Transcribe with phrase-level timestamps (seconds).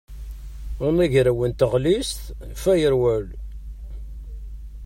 [0.87, 2.21] Anagraw n tɣellist
[2.61, 3.27] firewall.